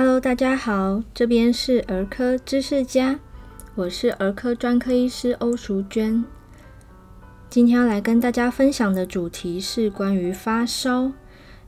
[0.00, 3.18] Hello，大家好，这边是儿科知识家，
[3.74, 6.24] 我是儿科专科医师欧淑娟。
[7.50, 11.10] 今天要来跟大家分享的主题是关于发烧，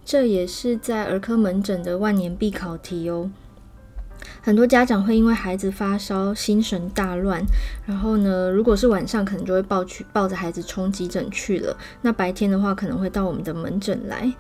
[0.04, 3.32] 这也是在儿科门诊的万年必考题哦。
[4.42, 7.42] 很多家长会因为孩子发烧，心神大乱，
[7.86, 11.76] 然后呢，如果是晚上，可能就会抱去抱着孩子冲急诊去了。
[12.03, 14.32] 那白天的话，可能会到我们的门诊来。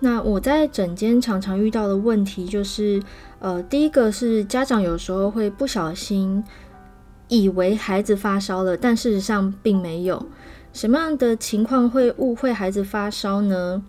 [0.00, 3.02] 那我在诊间常常遇到的问题就是，
[3.38, 6.44] 呃，第一个是家长有时候会不小心
[7.28, 10.26] 以为孩子发烧了，但事实上并没有。
[10.74, 13.82] 什么样的情况会误会孩子发烧呢？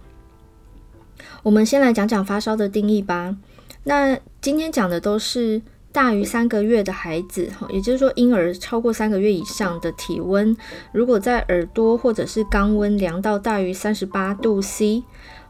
[1.43, 3.35] 我们先来讲讲发烧的定义吧。
[3.83, 10.55] 那今天讲的都是大于三个月的孩子，哈也就是说婴儿超过三个月以上的体温，
[10.91, 15.03] 如果在耳朵或者是肛温量到大于三十八度 C。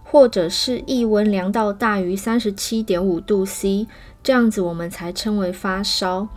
[0.10, 3.88] 或者是腋温量到大于三十七点五度 C，
[4.24, 6.30] 这样子我们才称为发烧。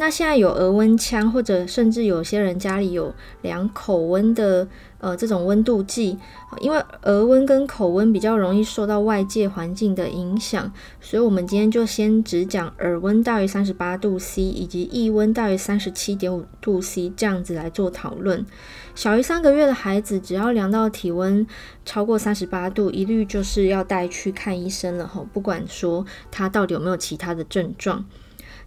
[0.00, 4.66] 那现在有额温枪，或者甚至有些人家里有量口温的，
[4.98, 6.16] 呃，这种温度计，
[6.62, 18.46] 因为额温跟口温比较容易受到外界环境的影响，所以我们今天就先只讲耳温大于三十八度 C，以及腋温大于三十七点五度 C 这样子来做讨论。
[18.94, 21.46] 小于三个月的孩子，只要量到体温
[21.84, 28.06] 超过三十八度，一律就是要带去看医生了哈，不管说他到底有没有其他的症状。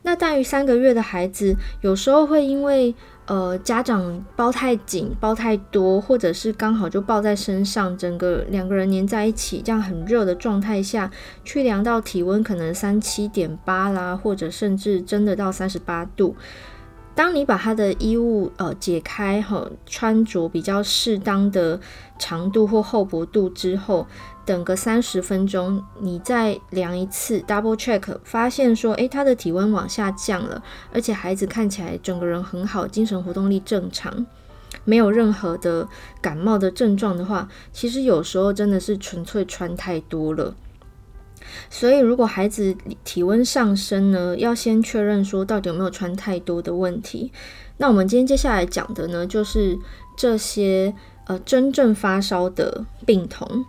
[0.04, 2.94] 那大于三个月的孩子，有时候会因为
[3.26, 11.10] 呃家长包太紧、包太多，或者是刚好就抱在身上，整个两个人黏在一起，这样很热的状态下
[11.44, 16.36] 去量到体温可能三七点八啦，或者甚至真的到三十八度。
[17.16, 21.80] 当你把他的衣物呃解开哈，穿着比较适当的
[22.18, 24.08] 长度或厚薄度之后，
[24.46, 34.26] 等个三十分钟，你再量一次 double check，发现说，诶，他的体温往下降了，而且孩子看起来整个人很好，精神活动力正常，
[34.84, 35.88] 没有任何的
[36.22, 40.54] 感冒的症状的话，其实有时候真的是纯粹穿太多了。
[41.70, 47.32] 所以，如果孩子体温上升呢，要先确认说到底有没有穿太多的问题。
[47.78, 49.78] 那我们今天接下来讲的呢，就是
[50.18, 50.94] 这些
[51.28, 53.66] 呃真正发烧的病童。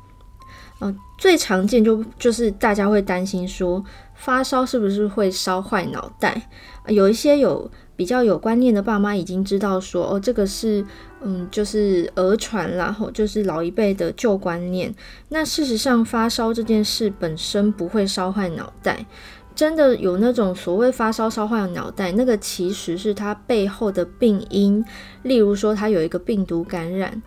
[0.81, 6.49] 呃，最常见就就是大家会担心说，发烧是不是会烧坏脑袋？
[6.89, 7.71] 有一些有。
[7.97, 10.85] 比较有观念的爸妈已经知道说，哦，这个是，
[11.23, 14.93] 嗯，就是讹传，然后就是老一辈的旧观念。
[15.29, 19.07] 那事实上，发烧这件事本身不会烧坏脑袋，
[19.55, 24.85] 真的有那种所谓发烧烧坏脑袋，那个其实是它背后的病因。
[25.23, 27.23] 例如说，它有一个病毒感染，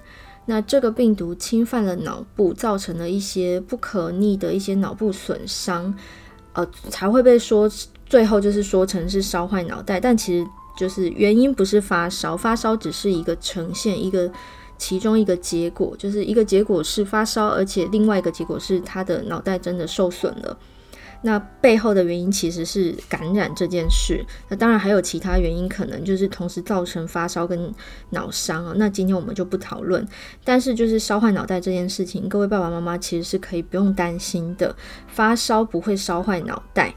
[0.47, 5.93] 那这个病毒侵犯了脑部，造成了一些不可逆的一些脑部损伤，
[6.53, 7.69] 呃，才会被说。
[8.09, 10.47] 最后就是说成是烧坏脑袋，但其实
[10.79, 14.31] 就是原因不是发烧，发烧只是一个呈现，一个
[14.77, 20.57] 其中一个结果，就是一个结果是发烧，而且另外一个结果是他的脑袋真的受损了。
[21.27, 27.69] 那背后的原因其实是感染这件事，那当然还有其他原因，可能就是同时造成发烧跟
[28.11, 28.71] 脑伤啊。
[28.77, 30.07] 那今天我们就不讨论，
[30.45, 34.73] 但是就是烧坏脑袋这件事情，各位爸爸妈妈其实是可以不用担心的，
[35.05, 36.95] 发烧不会烧坏脑袋。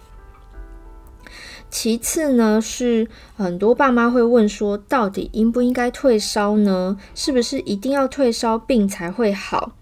[1.69, 6.96] 其次呢，是很多爸妈会问说，到底应不应该退烧呢？
[7.16, 9.72] 是不是一定要退烧病才会好？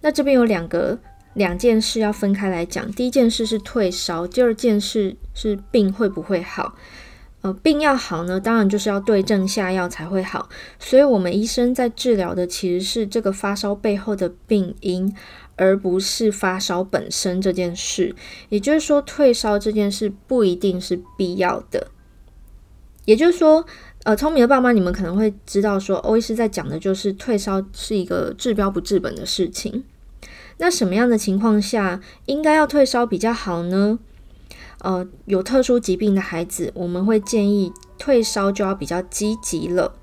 [0.00, 0.98] 那这边有两个
[1.34, 2.90] 两件事要分开来讲。
[2.92, 6.74] 第一件事是退烧，第二件事是病会不会好？
[7.42, 10.48] 呃，病要好呢，当然就是要对症下药才会好。
[10.78, 15.14] 所以，我们医生在治疗的其实是这个发烧背后的病因。
[15.56, 18.12] 而不是发烧本身这件事，
[18.48, 21.92] 也就是说，退烧这件事不一定是必要的。
[23.04, 23.64] 也就是说，
[24.02, 29.84] 呃，聪明的爸妈，你们可能会知道说，欧医师在讲的就是退烧是一个治标不治本的事情。
[30.58, 33.98] 那什么样的情况下应该要退烧比较好呢？
[34.80, 39.94] 呃，有特殊疾病的孩子，我们会建议退烧就要比较积极了。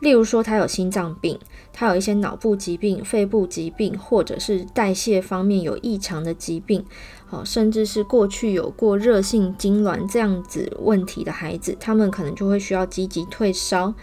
[0.00, 1.38] 例如说，他有心脏病，
[1.72, 6.84] 他有一些脑部疾病、肺部疾病，或者是代谢方面有异常的疾病，
[7.26, 13.94] 好，甚至是过去有过热性痉挛这样子问题的孩子，他们可能就会需要积极退烧。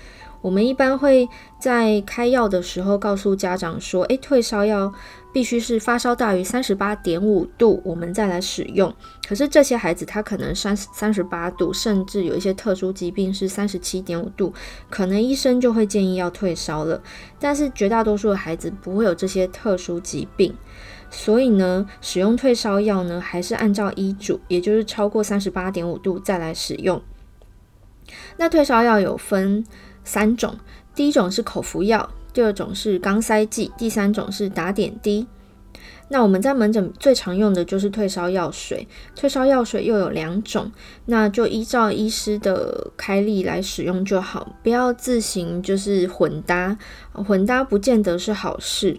[0.41, 1.27] 我们一般会
[1.59, 4.93] 在开药的时候告诉家长说：“诶，退烧药
[5.33, 8.93] 必须是发烧大于三十八点五度，我们再来使用。”
[9.27, 14.53] 可是这些孩子他可能三三十八度，甚至有一些特殊疾病是三十七点五度，
[14.89, 17.01] 可能医生就会建议要退烧了。
[17.39, 20.55] 但是绝大多数的孩子不会有这些特殊疾病，
[21.09, 27.01] 所以呢，使用退烧药呢，还是按照医嘱，也就是超过三十八点五度再来使用。
[28.37, 29.65] 那退烧药有分
[30.07, 30.55] 三种，
[30.95, 35.27] 第一种是口服药，第二种是肛塞剂，第三种是打点滴。
[36.09, 40.71] 那我们在门诊最常用的就是退烧药水，退烧药水又有两种，
[41.07, 46.77] 那就依照医师的开立来使用就好，不要自行就是混搭，
[47.11, 48.97] 混搭不见得是好事。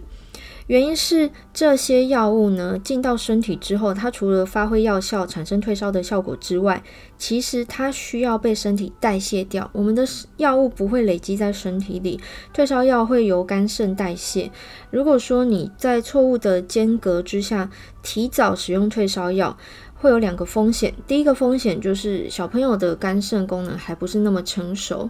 [0.69, 6.83] 原因是这些药物呢，进到身体之后，它除了发挥药效、产生退烧的效果之外，
[7.17, 9.67] 其实它需要被身体代谢掉。
[9.73, 10.05] 我们的
[10.37, 12.19] 药物不会累积在身体里，
[12.53, 14.51] 退烧药会由肝肾代谢。
[14.91, 17.71] 如果说你在错误的间隔之下
[18.03, 19.57] 提早使用退烧药，
[19.95, 20.93] 会有两个风险。
[21.07, 25.09] 第一个风险就是小朋友的肝肾功能还不是那么成熟，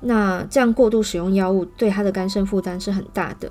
[0.00, 3.50] 那这样过度使用药物对他的肝肾负担是很大的。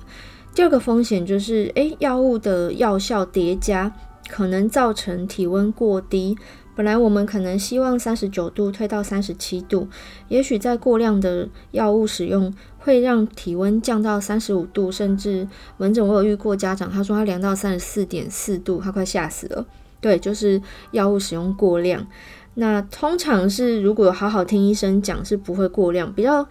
[0.54, 3.92] 第二个风险就是，诶，药物的药效叠加
[4.28, 6.38] 可能造成体温过低。
[6.76, 9.88] 本来我们可能希望三十九度退到三十七度，
[10.28, 19.66] 也许在过量的药物使用会让体温降到三十五度，甚至门诊我有遇过家长，他说他量到三十四点四度，他快吓死了。
[20.00, 20.62] 对，就是
[20.92, 22.06] 药物使用过量。
[22.54, 26.12] 那通常是如果好好听医生讲，是不会过量。
[26.12, 26.46] 比较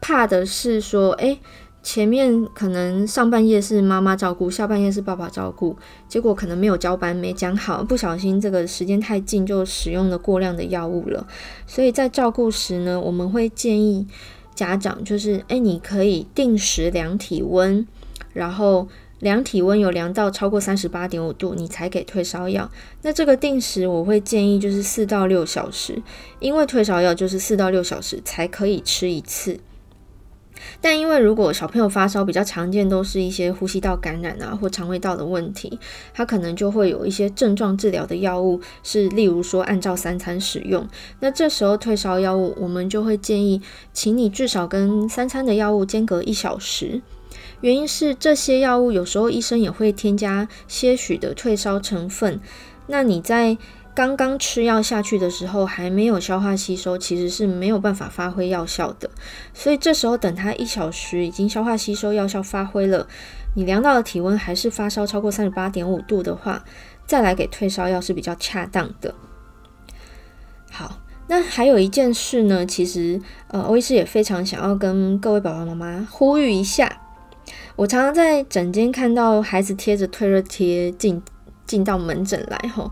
[0.00, 1.38] 怕的是说，诶。
[1.82, 5.76] 前面可能上半夜是妈妈照顾，下半夜是爸爸照顾，
[6.08, 11.26] 结果可能没有交班，没讲好，不小心这个时间太近就使用了过量的药物了。
[11.66, 14.06] 所以在照顾时呢，我们会建议
[14.54, 17.84] 家长就是，哎，你可以定时量体温，
[18.32, 18.86] 然后
[19.18, 22.70] 量体温有量到超过三十八点五度，你才给退烧药。
[23.02, 26.00] 那这个定时我会建议就是四到六小时，
[26.38, 29.58] 因为退烧药就是四到六小时才可以吃一次。
[30.80, 35.78] 但因为如果小朋友发烧，比较常见都是一些呼吸道感染啊，或肠胃道的问题，
[36.12, 40.86] 他可能就会有一些症状治疗的药物，是例如说按照三餐使用。
[41.20, 43.60] 那这时候退烧药物，我们就会建议，
[43.92, 47.02] 请你至少跟三餐的药物间隔一小时。
[47.60, 52.40] 原因是这些药物有时候医生也会添加些许的退烧成分，
[52.88, 53.56] 那你在
[53.94, 59.10] 刚刚吃药下去的时候，还没有消化吸收，其实是没有办法发挥药效的。
[59.52, 63.06] 所以这时候等它一小时已经消化吸收，药效发挥了，
[63.54, 66.64] 你量到的体温还是发烧超过三十八点五度的话，
[67.06, 69.14] 再来给退烧药是比较恰当的。
[70.70, 77.00] 好，那还有一件事呢，其实呃，欧医师也非常想要跟各位爸爸妈妈呼吁一下。
[77.76, 81.22] 我常常在诊间看到孩子贴着退热贴进
[81.66, 82.90] 进到门诊来吼。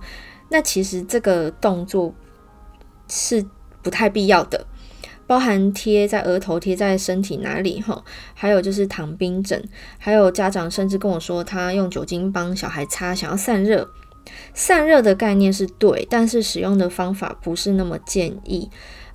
[0.51, 2.13] 那其实这个动作
[3.09, 3.45] 是
[3.83, 4.67] 不太必要的，
[5.27, 8.05] 包含贴在额头、贴在身体哪里哈，
[8.35, 9.63] 还有就是躺冰枕，
[9.97, 13.89] 还有家长甚至跟我说他用酒精帮小孩擦，想要散热。
[14.53, 18.69] 散热的概念是对，但是使用的方法不是那么建议。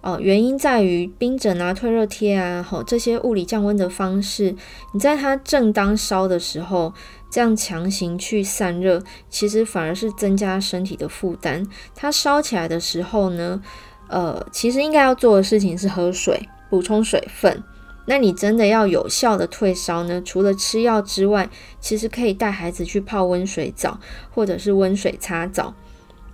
[0.06, 4.56] 哦，原因在于冰枕啊、退热贴啊，吼这些物理降温的方式，
[4.94, 6.94] 你在它正当烧的时候，
[7.32, 11.66] 这样强行去散热，其实反而是增加身体的负担。
[11.96, 13.60] 它烧起来的时候呢，
[14.08, 17.64] 呃，其实应该要做的事情是喝水，补充水分。
[18.06, 21.50] 那你真的要有效的退烧呢，除了吃药之外，
[21.80, 24.00] 其实可以带孩子去泡温水澡，
[24.30, 25.74] 或者是温水擦澡。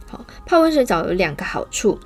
[0.09, 1.97] 好，泡温水澡有两个好处。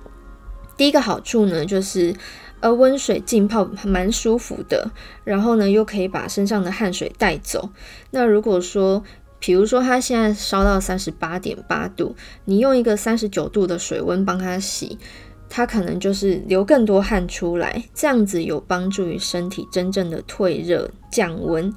[0.77, 2.13] 第一个好处呢，就是
[2.59, 4.91] 呃温水浸泡蛮舒服的，
[5.23, 7.69] 然后呢又可以把身上的汗水带走。
[8.11, 9.03] 那如果说，
[9.39, 12.15] 比如说他现在烧到三十八点八度，
[12.45, 14.97] 你用一个三十九度的水温帮他洗，
[15.47, 21.71] 他可能就是流更多汗出来，这样子有帮助于身体真正的退热降温。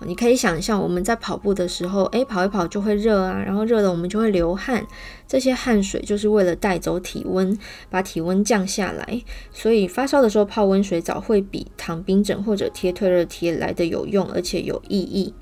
[0.00, 4.86] 你可以想象，我们在跑步的时候，诶，跑一跑就会热啊，然后热了我们就会流汗，
[5.26, 7.56] 这些汗水就是为了带走体温，
[7.88, 9.22] 把体温降下来。
[9.52, 15.32] 所以发烧的时候泡温水澡会比躺冰枕或者贴退热贴来得有用，而且有意义。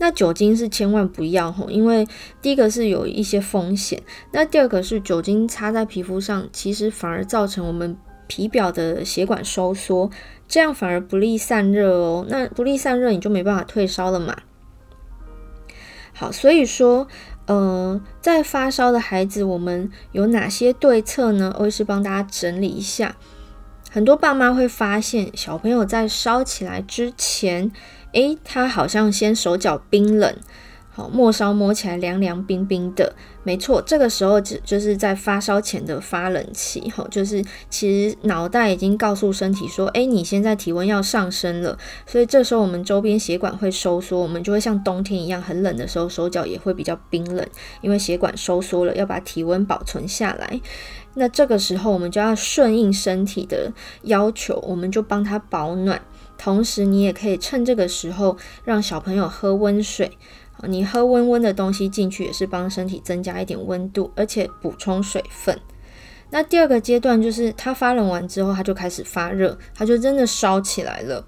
[0.00, 2.06] 那酒精是千万不要吼，因为
[2.42, 10.10] 第一个是有一些风险，那第二个是酒精擦在皮肤上，其实反而造成我们皮表的血管收缩。
[10.48, 14.36] 这样反而不利散热哦，那不利散热，你就没办法退烧了嘛。
[16.14, 17.06] 好，所以说，
[17.46, 21.54] 呃，在发烧的孩子，我们有哪些对策呢？
[21.56, 23.16] 欧医师帮大家整理一下。
[23.90, 27.70] 很多爸妈会发现，小朋友在烧起来之前，
[28.12, 30.34] 诶，他好像先手脚冰冷，
[31.06, 33.14] 末梢摸起来凉凉冰冰的，
[33.44, 47.46] 没错，这个时候就就是在发烧前的发冷期，哈，就是其实脑袋已经告诉身体说，哎，你现在体温要上升了，所以这时候我们周边血管会收缩，我们就会像冬天一样很冷的时候，手脚也会比较冰冷，
[47.82, 50.60] 因为血管收缩了，要把体温保存下来。
[51.14, 56.00] 那这个时候我们就要顺应身体的要求，我们就帮他保暖，
[56.36, 60.12] 同时你也可以趁这个时候让小朋友喝温水。
[60.66, 65.58] 你喝温温的东西进去，也是帮身体增加一点温度，而且补充水分。
[66.30, 71.24] 那第二个阶段就是它发冷完之后，它就开始发热，它就真的烧起来了。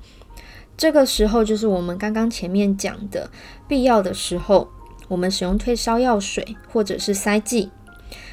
[0.76, 3.30] 这个时候就是我们刚刚前面讲的，
[3.68, 4.68] 必要的时候，
[5.08, 7.70] 我们使用退烧药水，或者是塞剂，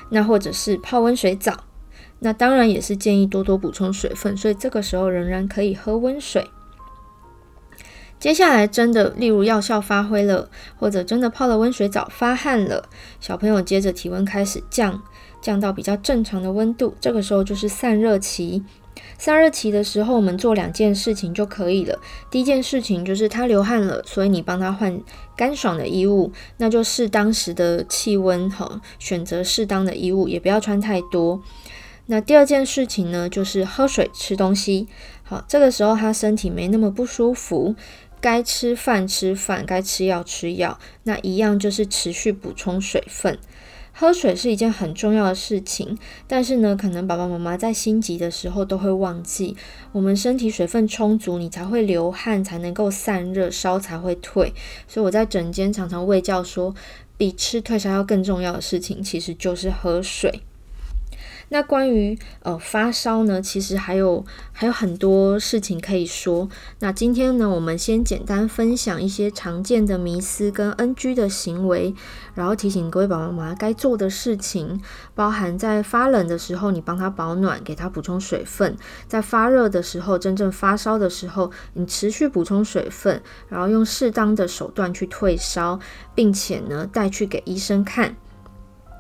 [0.09, 1.65] 那或者是泡温水澡。
[2.19, 6.45] 那当然也是建议多多补充水分，所以这个时候仍然可以喝温水。
[8.19, 15.01] 接下来真的，例如药效发挥了，或者真的泡了温水澡发汗了，小朋友接着体温开始降，
[15.39, 18.63] 降到比较正常的温度，这个时候就是散热期。
[19.19, 21.99] 散热期的时候，我们做两件事情就可以了。
[22.31, 24.99] 第一件事情就是他流汗了，所以你帮他换
[25.35, 31.39] 干爽的衣物，那就视当时的气温哈，选择适当的衣物，也不要穿太多。
[32.07, 34.87] 那第二件事情呢，就是喝水吃东西。
[35.23, 37.75] 好，这个时候他身体没那么不舒服。
[38.19, 43.37] 该吃饭吃饭，该吃药吃药，那一样就是持续补充水分。
[43.99, 45.97] 喝水是一件很重要的事情，
[46.27, 49.57] 但是呢，可能爸爸妈妈在心急的时候都会忘记，
[49.91, 54.53] 我们身体水分充足，你才会流汗，才能够散热，烧才会退。
[54.87, 56.75] 所以我在诊间常常喂教说，
[57.17, 60.41] 比吃退烧药更重要的事情，其实就是喝水。
[61.49, 66.49] 那关于呃发烧呢，其实还有还有很多事情可以说。
[66.79, 71.95] 那今天呢，我们先简单分享一些常见的迷思跟 NG 的行为，
[72.33, 74.81] 然后提醒各位爸爸妈妈该做的事情，
[75.15, 78.73] 包含在发冷的时候，你帮他保暖，给他补充水分；
[79.07, 85.79] 在发热的时候，真正发烧的时候，你持续补充水分，然后用适当的手段去退烧，
[86.13, 88.17] 并且呢带去给医生看。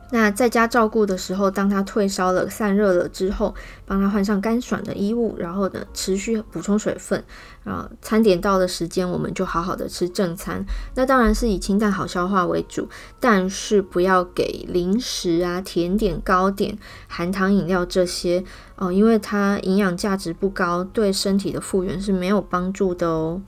[0.09, 3.53] 那在家照顾的时候，当他退烧了、散热了之后，
[3.85, 7.23] 帮他换上干爽的衣物，然后呢，持续补充水分。
[7.65, 10.65] 啊，餐点到的时间，我们就好好的吃正餐。
[10.95, 12.87] 那当然是以清淡好消化为主，
[13.19, 18.45] 但是不要给零食啊、甜点、糕点、含糖饮料这些
[18.77, 23.41] 哦，因为它营养价值不高，对身体的复原是没有帮助的哦。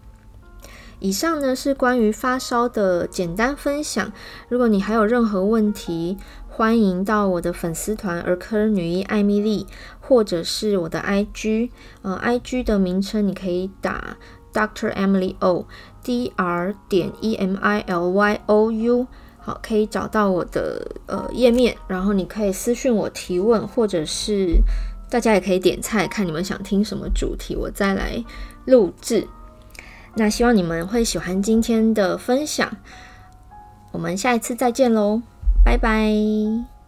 [0.99, 4.11] 以上呢是关于发烧的简单分享。
[4.49, 6.17] 如果你还有任何问题，
[6.59, 9.65] 欢迎到我的粉丝团儿科女医艾米莉，
[10.01, 11.69] 或者是我的 IG，
[12.01, 14.17] 呃，IG 的名称你可以打
[14.51, 14.93] Dr.
[14.93, 24.57] Emily O，D R 点 E M I L Y O U，好，可以找到我的呃页面，然后你可以私讯我提问，或者是
[25.09, 28.21] 大家也可以点菜，看你们想听什么主题，我再来
[28.65, 29.25] 录制。
[30.15, 32.69] 那希望你们会喜欢今天的分享，
[33.93, 35.21] 我们下一次再见喽。
[35.69, 36.78] 拜拜。